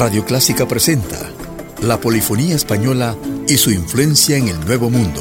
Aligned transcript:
Radio 0.00 0.24
Clásica 0.24 0.66
presenta 0.66 1.18
la 1.82 2.00
polifonía 2.00 2.56
española 2.56 3.14
y 3.46 3.58
su 3.58 3.70
influencia 3.70 4.38
en 4.38 4.48
el 4.48 4.58
Nuevo 4.64 4.88
Mundo. 4.88 5.20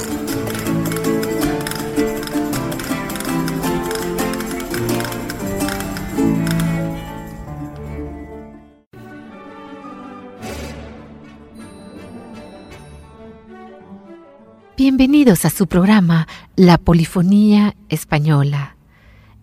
Bienvenidos 14.78 15.44
a 15.44 15.50
su 15.50 15.68
programa 15.68 16.26
La 16.56 16.78
Polifonía 16.78 17.76
Española. 17.90 18.78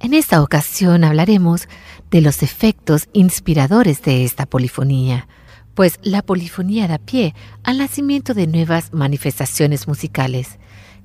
En 0.01 0.15
esta 0.15 0.43
ocasión 0.43 1.05
hablaremos 1.05 1.69
de 2.11 2.21
los 2.21 2.43
efectos 2.43 3.09
inspiradores 3.13 4.03
de 4.03 4.25
esta 4.25 4.47
polifonía, 4.47 5.29
pues 5.75 5.99
la 6.03 6.23
polifonía 6.23 6.89
da 6.89 6.99
pie 6.99 7.35
al 7.63 7.79
nacimiento 7.79 8.33
de 8.35 8.47
nuevas 8.47 8.93
manifestaciones 8.93 9.87
musicales 9.87 10.59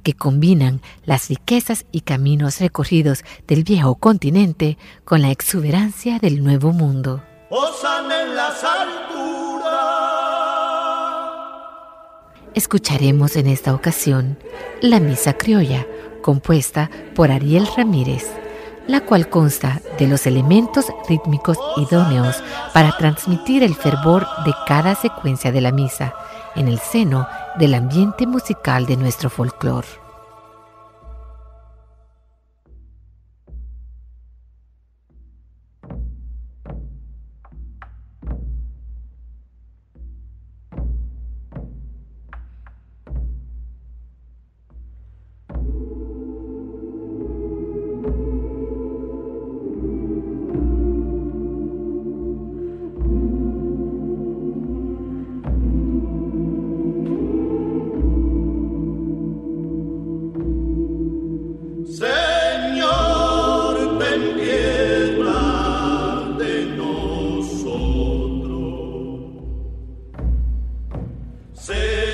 que 0.04 0.14
combinan 0.14 0.82
las 1.04 1.30
riquezas 1.30 1.86
y 1.92 2.02
caminos 2.02 2.60
recorridos 2.60 3.24
del 3.48 3.64
viejo 3.64 3.96
continente 3.96 4.78
con 5.04 5.22
la 5.22 5.32
exuberancia 5.32 6.20
del 6.20 6.44
nuevo 6.44 6.72
mundo. 6.72 7.24
en 7.52 8.36
las 8.36 8.64
alturas. 8.64 9.72
Escucharemos 12.54 13.36
en 13.36 13.48
esta 13.48 13.74
ocasión 13.74 14.38
la 14.82 15.00
Misa 15.00 15.34
Criolla, 15.34 15.86
compuesta 16.22 16.90
por 17.16 17.32
Ariel 17.32 17.68
Ramírez 17.78 18.26
la 18.88 19.02
cual 19.02 19.30
consta 19.30 19.82
de 19.98 20.08
los 20.08 20.26
elementos 20.26 20.88
rítmicos 21.08 21.58
idóneos 21.78 22.42
para 22.74 22.98
transmitir 22.98 23.64
el 23.64 23.76
fervor 23.76 24.26
de 24.46 24.54
cada 24.68 24.96
secuencia 24.96 25.52
de 25.52 25.62
la 25.62 25.72
misa 25.72 26.14
en 26.56 26.68
el 26.68 26.80
seno 26.80 27.28
del 27.58 27.74
ambiente 27.74 28.28
musical 28.28 28.86
de 28.86 28.98
nuestro 28.98 29.30
folclore. 29.30 30.01
Say 71.54 72.11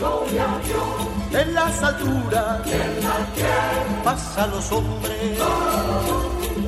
En 0.00 1.54
las 1.54 1.82
alturas, 1.82 2.60
pasan 4.04 4.50
los 4.52 4.70
hombres, 4.70 5.38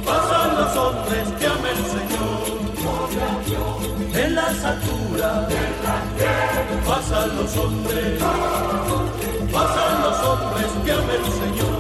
pasan 0.04 0.56
los 0.56 0.76
hombres 0.76 1.28
que 1.38 1.46
el 1.46 1.84
Señor. 1.86 2.60
En 4.14 4.34
las 4.34 4.64
alturas, 4.64 5.48
pasan 6.84 7.36
los 7.36 7.56
hombres, 7.56 8.22
pasan 9.52 10.02
los 10.02 10.18
hombres 10.24 10.66
que 10.84 10.92
amen 10.92 11.24
el 11.24 11.32
Señor. 11.32 11.79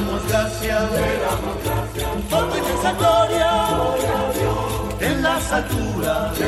Te 0.00 0.06
damos 0.06 0.22
gracias, 0.28 0.82
por 2.30 2.48
tu 2.50 2.56
inmensa 2.56 2.92
gloria, 2.92 3.52
en 5.00 5.22
las 5.22 5.52
alturas, 5.52 6.38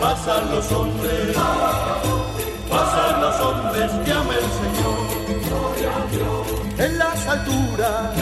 pasan 0.00 0.50
los 0.50 0.72
hombres, 0.72 1.36
pasan 2.70 3.20
los 3.20 3.40
hombres 3.40 3.90
aman 3.92 4.36
el 4.36 4.48
Señor. 4.58 5.08
En 6.78 6.98
las 6.98 7.26
alturas, 7.26 8.12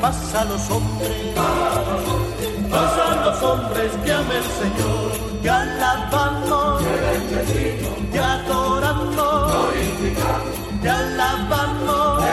pasan 0.00 0.48
los 0.48 0.70
hombres, 0.70 1.34
pasan 2.70 3.24
los 3.24 3.42
hombres 3.42 3.92
aman 4.04 4.36
el 4.36 4.44
Señor. 4.60 5.28
Te 5.42 5.50
alabamos, 5.50 6.82
te 8.12 8.18
adoramos, 8.18 9.52
te 10.82 10.88
alabamos, 10.88 12.27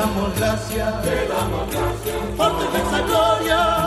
damos 0.00 0.34
gracias, 0.38 1.02
te 1.02 1.28
damos 1.28 1.70
gracias 1.70 2.16
por 2.36 2.58
tu 2.58 2.64
inmensa 2.64 3.00
gloria. 3.02 3.79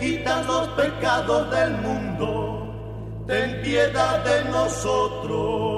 Quitas 0.00 0.46
los 0.46 0.68
pecados 0.68 1.50
del 1.50 1.72
mundo, 1.82 3.24
ten 3.26 3.60
piedad 3.62 4.24
de 4.24 4.50
nosotros. 4.50 5.69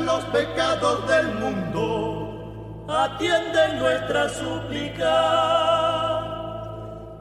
Los 0.00 0.24
pecados 0.26 1.06
del 1.08 1.34
mundo, 1.34 2.86
atiende 2.88 3.74
nuestra 3.78 4.28
súplica. 4.28 5.14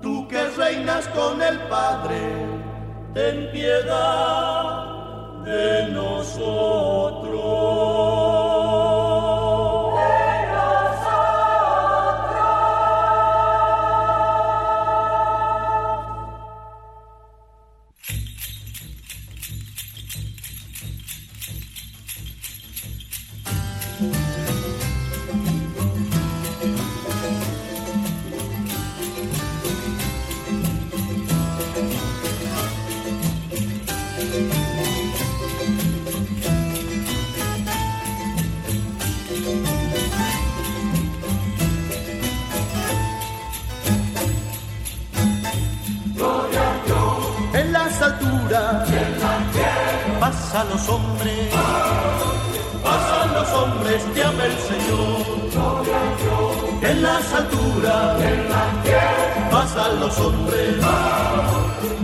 Tú 0.01 0.27
que 0.27 0.47
reinas 0.57 1.07
con 1.09 1.41
el 1.41 1.59
Padre, 1.69 2.19
ten 3.13 3.49
piedad 3.51 4.85
de 5.43 5.87
nosotros. 5.89 7.22
Los 50.73 50.89
hombres, 50.89 51.49
pasan 52.83 53.33
los 53.33 53.49
hombres 53.53 54.03
que 54.13 54.23
ama 54.23 54.45
el 54.45 54.57
Señor. 54.69 55.33
En 56.81 57.03
las 57.03 57.33
alturas, 57.33 58.17
pasan 59.51 59.99
los 59.99 60.17
hombres, 60.19 60.75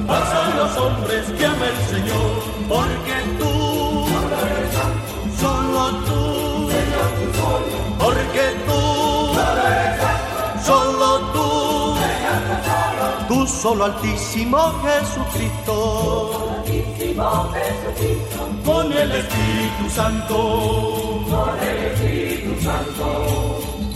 pasan 0.08 0.58
los 0.58 0.78
hombres 0.78 1.26
que 1.38 1.46
ama 1.46 1.66
el 1.66 1.80
Señor. 1.94 2.32
Porque 2.68 3.16
tú, 3.40 4.06
solo 5.42 5.90
tú, 6.08 6.70
porque 7.98 8.46
tú, 8.68 8.82
solo 10.64 11.20
tú, 11.34 11.50
tú 13.28 13.48
solo 13.48 13.86
altísimo 13.86 14.60
Jesucristo. 14.84 16.49
Con 17.16 18.94
el 18.94 19.12
Espíritu 19.12 19.90
Santo. 19.90 21.26
Con 21.30 21.60
el 21.60 21.78
Espíritu 21.86 22.62
Santo. 22.62 23.89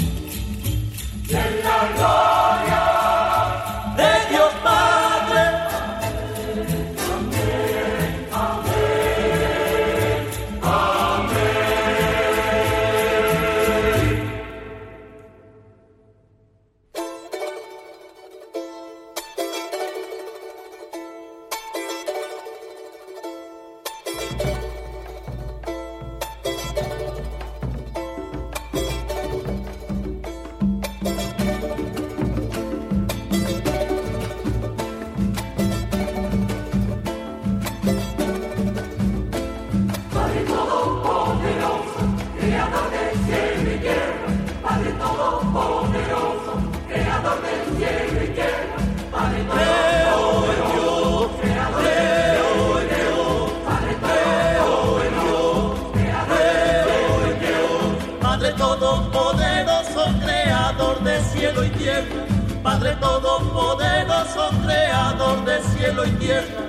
Creador 64.66 65.46
de 65.46 65.62
cielo 65.76 66.06
y 66.06 66.12
tierra. 66.12 66.64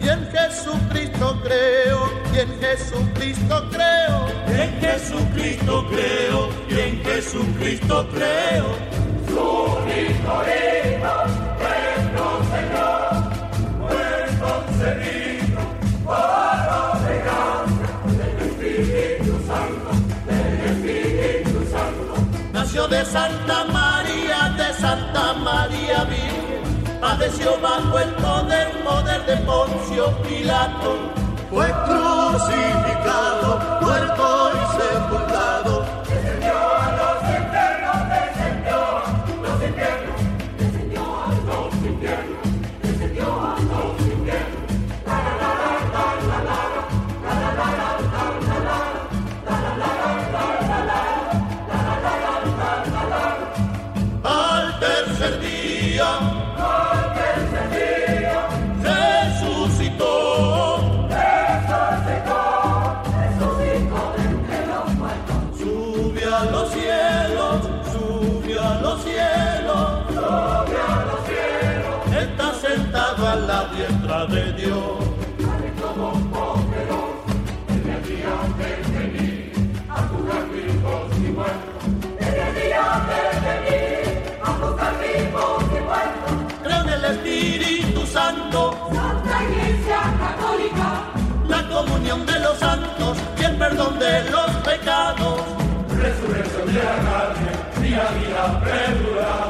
Y 0.00 0.08
en 0.08 0.30
Jesucristo 0.30 1.40
creo, 1.42 2.10
y 2.34 2.38
en 2.38 2.60
Jesucristo 2.60 3.68
creo, 3.70 4.26
y 4.48 4.60
en 4.60 4.80
Jesucristo 4.80 5.86
creo, 5.90 6.48
y 6.68 6.80
en 6.80 7.04
Jesucristo 7.04 8.08
creo. 8.12 8.66
Su 9.28 9.78
Cristo 9.84 10.42
Hijo, 10.50 11.16
nuestro 11.60 12.26
Señor, 12.50 13.00
fue 13.78 14.10
concebido 14.40 15.60
por 16.04 17.00
de 17.06 17.14
gracia 17.26 17.88
del 18.18 18.34
Espíritu 18.48 19.32
Santo, 19.46 19.88
del 20.26 20.60
Espíritu 20.70 21.58
Santo. 21.70 22.12
Nació 22.52 22.88
de 22.88 23.04
Santa 23.04 23.64
padeció 27.10 27.58
bajo 27.60 27.98
el 27.98 28.10
poder, 28.14 28.68
poder 28.84 29.26
de 29.26 29.36
Poncio 29.38 30.16
Pilato. 30.22 30.96
Fue 31.50 31.66
crucificado, 31.86 33.48
muerto 33.80 34.52
y 34.54 34.60
sepultado. 34.78 35.84
Descendió 36.08 36.54
a 36.54 36.86
los 37.00 37.18
infiernos, 37.36 37.98
descendió 38.14 38.76
a 38.76 39.10
los 39.42 39.58
infiernos, 39.68 40.18
descendió 40.56 41.00
a 41.00 41.28
los 41.48 41.74
infiernos, 41.74 42.46
perdón 93.80 93.98
de 93.98 94.30
los 94.30 94.50
pecados. 94.62 95.40
resurrección 95.96 96.66
de 96.66 96.72
la 96.74 96.96
carne, 96.96 97.50
día 97.80 98.08
a 98.08 98.12
día 98.14 98.60
perdurable. 98.60 99.49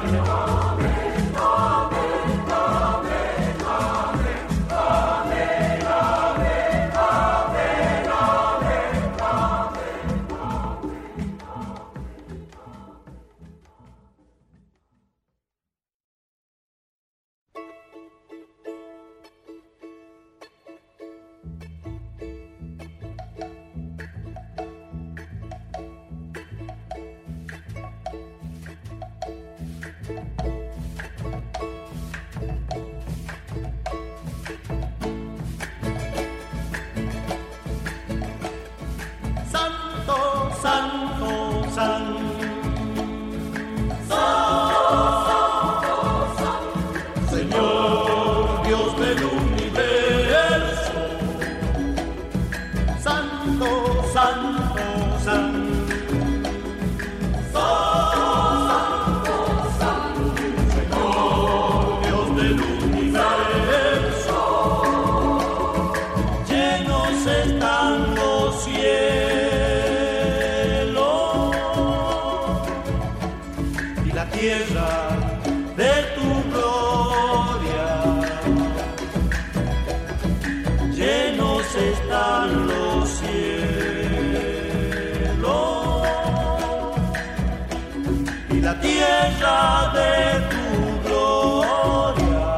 La 88.62 88.79
tierra 88.81 89.90
de 89.95 90.40
tu 90.50 91.09
gloria. 91.09 92.50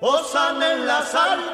Osan 0.00 0.62
en 0.62 0.86
las 0.86 1.14
alturas. 1.14 1.53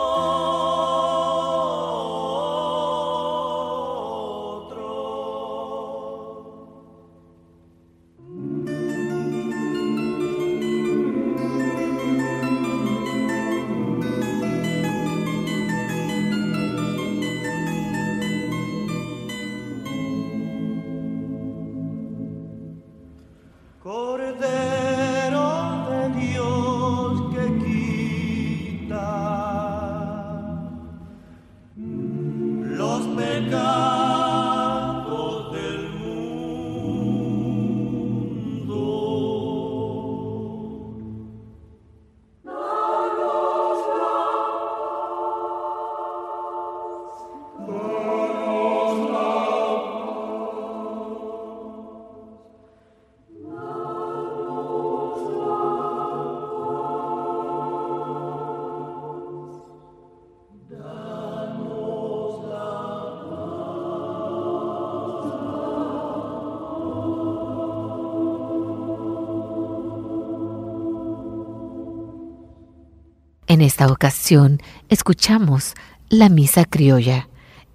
En 73.51 73.59
esta 73.59 73.87
ocasión 73.91 74.61
escuchamos 74.87 75.73
la 76.07 76.29
Misa 76.29 76.63
Criolla, 76.63 77.27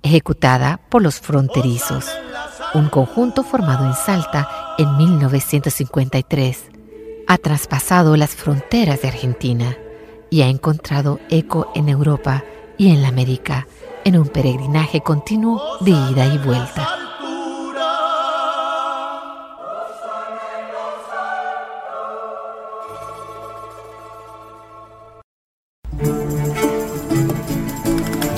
ejecutada 0.07 0.81
por 0.89 1.03
los 1.03 1.21
Fronterizos, 1.21 2.07
un 2.75 2.89
conjunto 2.89 3.43
formado 3.43 3.85
en 3.85 3.95
Salta 3.95 4.49
en 4.79 4.97
1953. 4.97 6.71
Ha 7.29 7.39
traspasado 7.39 8.17
las 8.17 8.31
fronteras 8.31 9.03
de 9.03 9.09
Argentina 9.09 9.77
y 10.31 10.43
ha 10.43 10.49
encontrado 10.49 11.21
eco 11.29 11.71
en 11.75 11.89
Europa 11.89 12.45
y 12.79 12.91
en 12.91 13.03
la 13.03 13.09
América 13.09 13.67
en 14.05 14.17
un 14.17 14.29
peregrinaje 14.29 15.01
continuo 15.01 15.79
de 15.81 15.91
ida 15.91 16.27
y 16.33 16.39
vuelta. 16.39 16.96